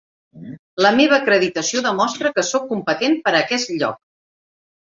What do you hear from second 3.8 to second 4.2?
lloc.